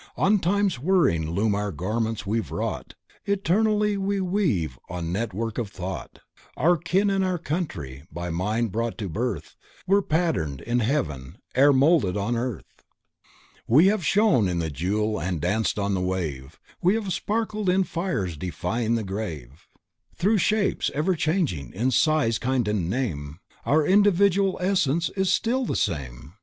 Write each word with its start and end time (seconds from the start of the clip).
On 0.17 0.39
Time's 0.39 0.79
whirring 0.79 1.29
loom 1.29 1.53
our 1.53 1.71
garments 1.71 2.25
we've 2.25 2.49
wrought 2.49 2.95
Eternally 3.25 3.97
weave 3.97 4.01
we 4.23 4.67
on 4.89 5.11
network 5.11 5.59
of 5.59 5.69
Thought, 5.69 6.21
Our 6.57 6.75
kin 6.75 7.11
and 7.11 7.23
our 7.23 7.37
country, 7.37 8.05
by 8.11 8.31
Mind 8.31 8.71
brought 8.71 8.97
to 8.97 9.07
birth, 9.07 9.55
Were 9.85 10.01
patterned 10.01 10.61
in 10.61 10.79
heaven 10.79 11.37
ere 11.53 11.71
molded 11.71 12.17
on 12.17 12.35
earth. 12.35 12.81
We 13.67 13.85
have 13.89 14.03
shone 14.03 14.47
in 14.47 14.57
the 14.57 14.71
Jewel 14.71 15.21
and 15.21 15.39
danced 15.39 15.77
on 15.77 15.93
the 15.93 16.01
Wave, 16.01 16.59
We 16.81 16.95
have 16.95 17.13
sparkled 17.13 17.69
in 17.69 17.83
Fire 17.83 18.25
defying 18.25 18.95
the 18.95 19.03
grave; 19.03 19.67
Through 20.15 20.39
shapes 20.39 20.89
everchanging, 20.95 21.73
in 21.75 21.91
size, 21.91 22.39
kind 22.39 22.67
and 22.67 22.89
name 22.89 23.37
Our 23.67 23.85
individual 23.85 24.57
essence 24.61 25.11
still 25.25 25.61
is 25.61 25.67
the 25.67 25.75
same. 25.75 26.33